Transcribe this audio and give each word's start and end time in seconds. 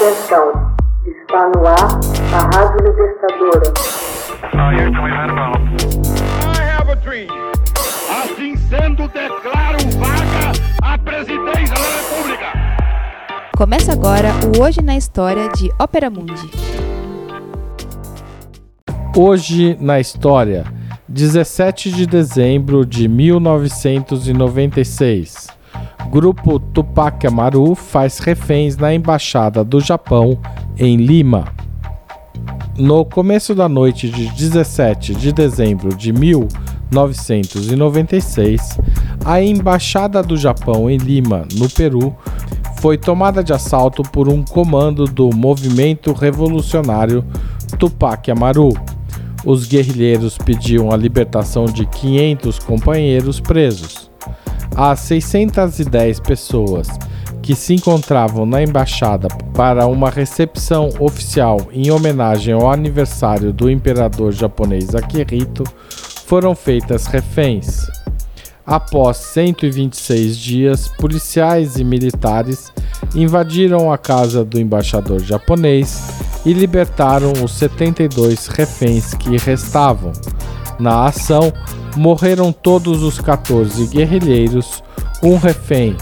Atenção, 0.00 0.48
está 1.04 1.52
no 1.54 1.60
ar 1.66 2.00
a 2.32 2.40
Rádio 2.56 2.80
Libertadora. 2.86 3.68
Assim 8.08 8.56
sendo, 8.56 9.06
declaro 9.08 9.76
vaga 9.98 10.52
a 10.82 10.96
presidência 10.96 11.74
da 11.74 11.82
República. 11.98 12.46
Começa 13.54 13.92
agora 13.92 14.30
o 14.56 14.62
Hoje 14.62 14.80
na 14.80 14.96
História 14.96 15.50
de 15.50 15.70
Ópera 15.78 16.08
Mundi. 16.08 16.50
Hoje 19.14 19.76
na 19.78 20.00
História, 20.00 20.64
17 21.08 21.92
de 21.92 22.06
dezembro 22.06 22.86
de 22.86 23.06
1996. 23.06 25.59
Grupo 26.10 26.58
Tupac 26.58 27.24
Amaru 27.24 27.76
faz 27.76 28.18
reféns 28.18 28.76
na 28.76 28.92
Embaixada 28.92 29.62
do 29.62 29.80
Japão 29.80 30.36
em 30.76 30.96
Lima. 30.96 31.44
No 32.76 33.04
começo 33.04 33.54
da 33.54 33.68
noite 33.68 34.10
de 34.10 34.26
17 34.26 35.14
de 35.14 35.32
dezembro 35.32 35.94
de 35.94 36.12
1996, 36.12 38.80
a 39.24 39.40
Embaixada 39.40 40.20
do 40.20 40.36
Japão 40.36 40.90
em 40.90 40.96
Lima, 40.96 41.46
no 41.54 41.70
Peru, 41.70 42.12
foi 42.80 42.98
tomada 42.98 43.44
de 43.44 43.52
assalto 43.52 44.02
por 44.02 44.28
um 44.28 44.42
comando 44.42 45.04
do 45.04 45.30
movimento 45.32 46.12
revolucionário 46.12 47.24
Tupac 47.78 48.28
Amaru. 48.28 48.72
Os 49.44 49.64
guerrilheiros 49.64 50.36
pediam 50.36 50.90
a 50.90 50.96
libertação 50.96 51.66
de 51.66 51.86
500 51.86 52.58
companheiros 52.58 53.38
presos 53.38 54.10
as 54.76 55.00
610 55.00 56.20
pessoas 56.20 56.88
que 57.42 57.54
se 57.54 57.74
encontravam 57.74 58.44
na 58.46 58.62
embaixada 58.62 59.28
para 59.54 59.86
uma 59.86 60.10
recepção 60.10 60.90
oficial 60.98 61.68
em 61.72 61.90
homenagem 61.90 62.54
ao 62.54 62.70
aniversário 62.70 63.52
do 63.52 63.70
imperador 63.70 64.32
japonês 64.32 64.94
Akihito 64.94 65.64
foram 66.26 66.54
feitas 66.54 67.06
reféns. 67.06 67.86
Após 68.66 69.16
126 69.16 70.36
dias, 70.36 70.88
policiais 70.88 71.76
e 71.76 71.82
militares 71.82 72.72
invadiram 73.14 73.92
a 73.92 73.98
casa 73.98 74.44
do 74.44 74.60
embaixador 74.60 75.20
japonês 75.20 76.00
e 76.46 76.52
libertaram 76.52 77.32
os 77.44 77.52
72 77.52 78.46
reféns 78.46 79.12
que 79.14 79.36
restavam. 79.38 80.12
Na 80.78 81.06
ação, 81.06 81.52
morreram 81.96 82.52
todos 82.52 83.02
os 83.02 83.18
14 83.20 83.86
guerrilheiros, 83.86 84.82
um 85.22 85.36
refém, 85.36 85.96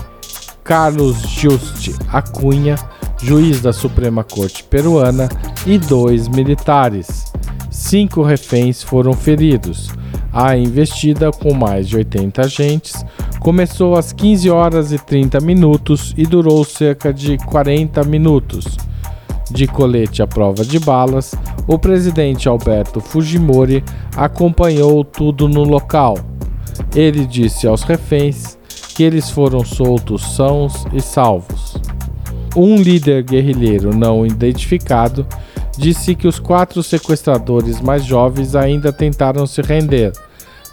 Carlos 0.62 1.20
Juste 1.22 1.94
Acunha, 2.12 2.76
juiz 3.20 3.60
da 3.60 3.72
Suprema 3.72 4.22
Corte 4.22 4.62
Peruana, 4.64 5.28
e 5.66 5.78
dois 5.78 6.28
militares. 6.28 7.32
Cinco 7.70 8.22
reféns 8.22 8.82
foram 8.82 9.12
feridos. 9.12 9.88
A 10.32 10.56
investida, 10.56 11.30
com 11.30 11.54
mais 11.54 11.88
de 11.88 11.96
80 11.96 12.42
agentes, 12.42 13.04
começou 13.40 13.96
às 13.96 14.12
15 14.12 14.50
horas 14.50 14.92
e 14.92 14.98
30 14.98 15.40
minutos 15.40 16.14
e 16.16 16.24
durou 16.24 16.64
cerca 16.64 17.12
de 17.12 17.38
40 17.38 18.04
minutos. 18.04 18.76
De 19.50 19.66
colete 19.66 20.22
à 20.22 20.26
prova 20.26 20.64
de 20.64 20.78
balas, 20.78 21.34
o 21.66 21.78
presidente 21.78 22.48
Alberto 22.48 23.00
Fujimori 23.00 23.82
acompanhou 24.16 25.02
tudo 25.04 25.48
no 25.48 25.64
local. 25.64 26.18
Ele 26.94 27.24
disse 27.24 27.66
aos 27.66 27.82
reféns 27.82 28.58
que 28.94 29.02
eles 29.02 29.30
foram 29.30 29.64
soltos 29.64 30.34
sãos 30.34 30.84
e 30.92 31.00
salvos. 31.00 31.76
Um 32.56 32.76
líder 32.76 33.22
guerrilheiro 33.22 33.96
não 33.96 34.26
identificado 34.26 35.26
disse 35.76 36.14
que 36.14 36.26
os 36.26 36.38
quatro 36.38 36.82
sequestradores 36.82 37.80
mais 37.80 38.04
jovens 38.04 38.54
ainda 38.56 38.92
tentaram 38.92 39.46
se 39.46 39.62
render, 39.62 40.12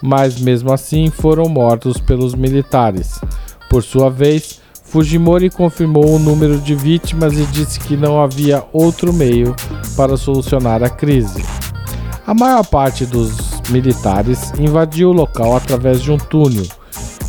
mas 0.02 0.40
mesmo 0.40 0.74
assim 0.74 1.10
foram 1.10 1.48
mortos 1.48 1.98
pelos 2.00 2.34
militares. 2.34 3.22
Por 3.70 3.84
sua 3.84 4.10
vez, 4.10 4.60
Fujimori 4.96 5.50
confirmou 5.50 6.16
o 6.16 6.18
número 6.18 6.58
de 6.58 6.74
vítimas 6.74 7.38
e 7.38 7.46
disse 7.48 7.78
que 7.82 7.98
não 7.98 8.24
havia 8.24 8.64
outro 8.72 9.12
meio 9.12 9.54
para 9.98 10.16
solucionar 10.16 10.82
a 10.84 10.90
crise. 10.90 11.44
A 12.26 12.34
maior 12.34 12.66
parte 12.66 13.06
dos 13.06 13.60
militares 13.70 14.54
invadiu 14.58 15.10
o 15.10 15.12
local 15.12 15.54
através 15.54 16.02
de 16.02 16.14
um 16.14 16.18
túnel. 16.18 16.66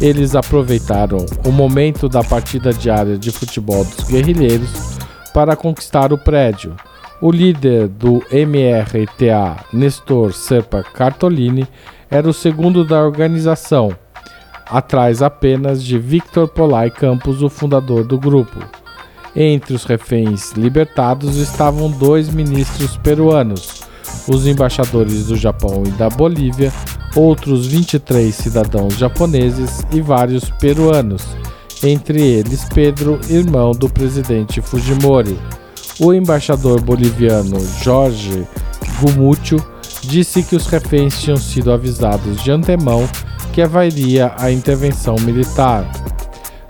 Eles 0.00 0.36
aproveitaram 0.36 1.26
o 1.44 1.50
momento 1.50 2.08
da 2.08 2.22
partida 2.22 2.72
diária 2.72 3.18
de 3.18 3.32
futebol 3.32 3.84
dos 3.84 4.04
guerrilheiros 4.04 4.96
para 5.34 5.56
conquistar 5.56 6.12
o 6.12 6.18
prédio. 6.18 6.76
O 7.20 7.32
líder 7.32 7.88
do 7.88 8.22
MRTA, 8.30 9.56
Nestor 9.72 10.32
Serpa 10.32 10.84
Cartolini, 10.84 11.66
era 12.08 12.28
o 12.28 12.32
segundo 12.32 12.84
da 12.84 13.02
organização 13.02 13.90
atrás 14.66 15.22
apenas 15.22 15.82
de 15.82 15.98
Victor 15.98 16.48
Polai 16.48 16.90
Campos, 16.90 17.42
o 17.42 17.48
fundador 17.48 18.04
do 18.04 18.18
grupo. 18.18 18.58
Entre 19.34 19.74
os 19.74 19.84
reféns 19.84 20.52
libertados 20.52 21.36
estavam 21.36 21.90
dois 21.90 22.28
ministros 22.28 22.96
peruanos, 22.96 23.82
os 24.28 24.46
embaixadores 24.46 25.26
do 25.26 25.36
Japão 25.36 25.82
e 25.86 25.90
da 25.90 26.08
Bolívia, 26.08 26.72
outros 27.14 27.66
23 27.66 28.34
cidadãos 28.34 28.94
japoneses 28.94 29.84
e 29.92 30.00
vários 30.00 30.50
peruanos, 30.50 31.22
entre 31.82 32.20
eles 32.20 32.64
Pedro, 32.64 33.20
irmão 33.28 33.72
do 33.72 33.88
presidente 33.88 34.60
Fujimori. 34.60 35.38
O 36.00 36.12
embaixador 36.12 36.80
boliviano 36.80 37.58
Jorge 37.82 38.46
Gumucho 39.00 39.56
disse 40.02 40.42
que 40.42 40.56
os 40.56 40.66
reféns 40.66 41.20
tinham 41.20 41.36
sido 41.36 41.72
avisados 41.72 42.42
de 42.42 42.50
antemão 42.50 43.08
que 43.56 43.62
haveria 43.62 44.34
a 44.38 44.52
intervenção 44.52 45.16
militar. 45.18 45.90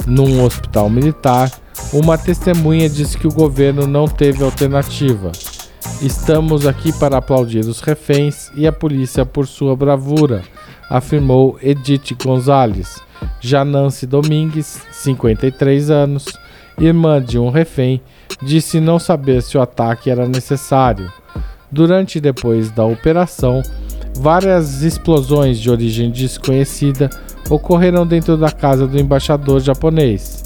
Num 0.06 0.44
hospital 0.44 0.88
militar, 0.88 1.50
uma 1.92 2.16
testemunha 2.16 2.88
disse 2.88 3.18
que 3.18 3.26
o 3.26 3.32
governo 3.32 3.88
não 3.88 4.06
teve 4.06 4.44
alternativa. 4.44 5.32
Estamos 6.00 6.64
aqui 6.64 6.96
para 6.96 7.16
aplaudir 7.16 7.64
os 7.64 7.80
reféns 7.80 8.52
e 8.54 8.68
a 8.68 8.72
polícia 8.72 9.26
por 9.26 9.48
sua 9.48 9.74
bravura, 9.74 10.44
afirmou 10.88 11.58
Edith 11.60 12.14
Gonzalez. 12.22 13.02
Já 13.40 13.64
Nancy 13.64 14.06
Domingues, 14.06 14.80
53 14.92 15.90
anos, 15.90 16.26
irmã 16.78 17.20
de 17.20 17.36
um 17.36 17.50
refém, 17.50 18.00
disse 18.40 18.78
não 18.78 19.00
saber 19.00 19.42
se 19.42 19.58
o 19.58 19.60
ataque 19.60 20.08
era 20.08 20.28
necessário. 20.28 21.12
Durante 21.76 22.18
e 22.18 22.20
depois 22.20 22.72
da 22.72 22.84
operação, 22.84 23.62
Várias 24.18 24.82
explosões 24.82 25.58
de 25.58 25.70
origem 25.70 26.10
desconhecida 26.10 27.10
ocorreram 27.50 28.06
dentro 28.06 28.36
da 28.36 28.50
casa 28.50 28.86
do 28.86 28.98
embaixador 28.98 29.60
japonês. 29.60 30.42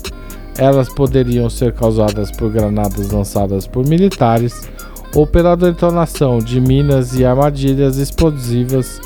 Elas 0.58 0.88
poderiam 0.88 1.48
ser 1.48 1.72
causadas 1.72 2.32
por 2.32 2.50
granadas 2.50 3.10
lançadas 3.10 3.68
por 3.68 3.86
militares 3.86 4.68
ou 5.14 5.24
pela 5.24 5.56
detonação 5.56 6.38
de 6.38 6.60
minas 6.60 7.14
e 7.14 7.24
armadilhas 7.24 7.96
explosivas 7.96 9.00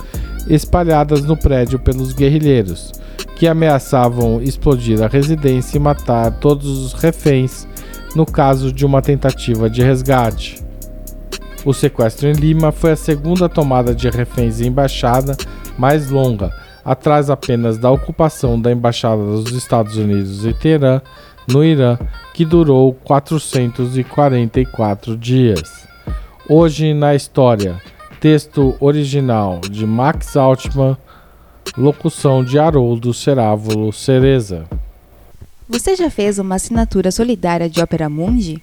espalhadas 0.49 1.23
no 1.25 1.37
prédio 1.37 1.79
pelos 1.79 2.15
guerrilheiros, 2.15 2.91
que 3.37 3.47
ameaçavam 3.47 4.43
explodir 4.43 5.03
a 5.03 5.09
residência 5.09 5.77
e 5.77 5.81
matar 5.81 6.31
todos 6.33 6.67
os 6.67 6.95
reféns 6.95 7.69
no 8.17 8.25
caso 8.25 8.73
de 8.73 8.84
uma 8.84 9.03
tentativa 9.03 9.69
de 9.69 9.83
resgate. 9.83 10.64
O 11.65 11.73
sequestro 11.73 12.29
em 12.29 12.33
Lima 12.33 12.71
foi 12.71 12.93
a 12.93 12.97
segunda 12.97 13.49
tomada 13.49 13.93
de 13.95 14.11
reféns 14.11 14.61
em 14.61 14.67
embaixada 14.67 15.35
mais 15.79 16.11
longa, 16.11 16.53
atrás 16.85 17.31
apenas 17.31 17.79
da 17.79 17.91
ocupação 17.91 18.61
da 18.61 18.71
embaixada 18.71 19.23
dos 19.23 19.51
Estados 19.53 19.97
Unidos 19.97 20.45
em 20.45 20.53
Teherã, 20.53 21.01
no 21.49 21.65
Irã, 21.65 21.99
que 22.35 22.45
durou 22.45 22.93
444 22.93 25.16
dias. 25.16 25.89
Hoje 26.47 26.93
na 26.93 27.15
história, 27.15 27.81
texto 28.21 28.77
original 28.78 29.60
de 29.60 29.87
Max 29.87 30.37
Altman, 30.37 30.99
locução 31.78 32.45
de 32.45 32.59
Haroldo 32.59 33.15
Cerávulo 33.15 33.91
Cereza. 33.91 34.67
Você 35.67 35.97
já 35.97 36.10
fez 36.10 36.39
uma 36.39 36.57
assinatura 36.57 37.10
solidária 37.10 37.71
de 37.71 37.81
Opera 37.81 38.10
Mundi? 38.10 38.63